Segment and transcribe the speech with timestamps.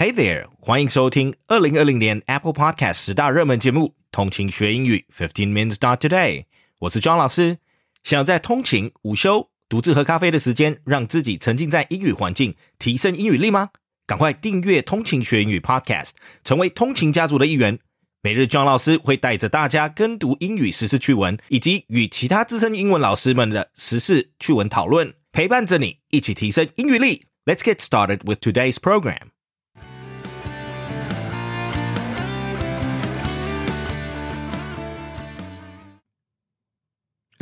[0.00, 6.40] Hey there，欢迎收听二零二零年 Apple Podcast 十大热门节目《通勤学英语 Fifteen Minutes Start Today》。
[6.78, 7.58] 我是庄老师。
[8.02, 13.68] 想在通勤、午休、独自喝咖啡的时间，让自己沉浸在英语环境，提升英语力吗？
[14.06, 16.06] 赶快订阅《通勤学英语 Podcast》，
[16.42, 17.78] 成为通勤家族的一员。
[18.22, 27.26] 每日庄老师会带着大家跟读英语时事趣闻，以及与其他资深英文老师们的时事趣闻讨论，陪伴着你一起提升英语力。
[27.44, 29.18] Let's get started with today's program.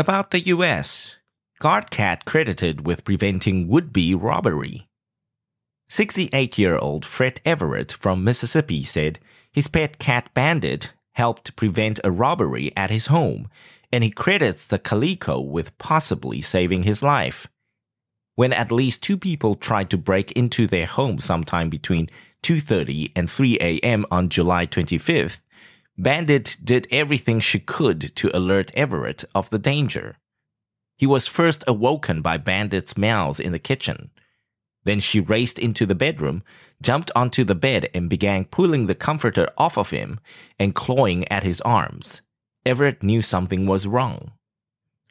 [0.00, 1.16] About the U.S.
[1.58, 4.86] Guard cat credited with preventing would be robbery.
[5.88, 9.18] 68 year old Fred Everitt from Mississippi said
[9.50, 13.48] his pet cat Bandit helped prevent a robbery at his home,
[13.90, 17.48] and he credits the calico with possibly saving his life.
[18.36, 22.08] When at least two people tried to break into their home sometime between
[22.44, 24.06] 2:30 and 3 a.m.
[24.12, 25.40] on July 25th,
[26.00, 30.16] Bandit did everything she could to alert Everitt of the danger.
[30.96, 34.10] He was first awoken by Bandit's meows in the kitchen.
[34.84, 36.44] Then she raced into the bedroom,
[36.80, 40.20] jumped onto the bed, and began pulling the comforter off of him
[40.56, 42.22] and clawing at his arms.
[42.64, 44.32] Everitt knew something was wrong.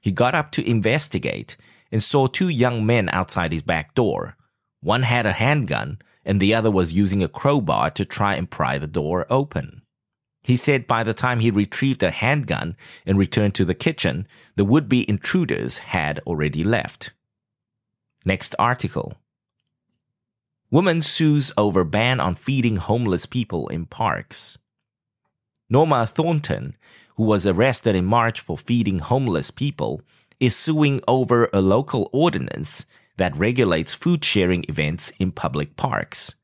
[0.01, 1.57] He got up to investigate
[1.91, 4.37] and saw two young men outside his back door.
[4.79, 8.77] One had a handgun, and the other was using a crowbar to try and pry
[8.77, 9.76] the door open.
[10.43, 14.65] He said by the time he retrieved a handgun and returned to the kitchen, the
[14.65, 17.11] would be intruders had already left.
[18.23, 19.17] Next article.
[20.71, 24.57] Woman sues over ban on feeding homeless people in parks.
[25.69, 26.75] Norma Thornton,
[27.15, 30.01] who was arrested in March for feeding homeless people,
[30.39, 32.85] is suing over a local ordinance
[33.17, 36.35] that regulates food sharing events in public parks.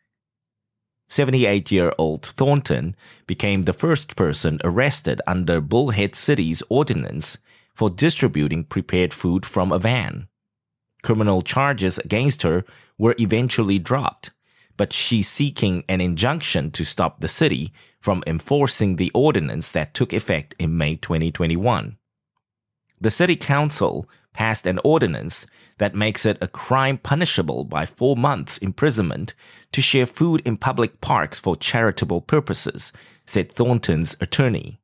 [1.14, 2.96] 78 year old Thornton
[3.28, 7.38] became the first person arrested under Bullhead City's ordinance
[7.76, 10.28] for distributing prepared food from a van.
[11.04, 12.66] Criminal charges against her
[12.98, 14.32] were eventually dropped,
[14.76, 20.14] but she's seeking an injunction to stop the city from enforcing the ordinance that took
[20.14, 21.96] effect in May 2021.
[23.04, 25.46] The city council passed an ordinance
[25.78, 29.34] that makes it a crime punishable by four months imprisonment
[29.74, 32.94] to share food in public parks for charitable purposes,
[33.26, 34.80] said Thornton's attorney.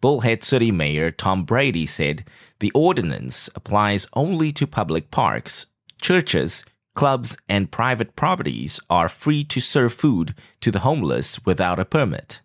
[0.00, 2.24] Bullhead City Mayor Tom Brady said
[2.58, 5.66] the ordinance applies only to public parks.
[6.00, 6.64] Churches,
[6.94, 12.40] clubs, and private properties are free to serve food to the homeless without a permit.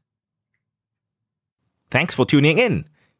[1.90, 2.90] Thanks for tuning in.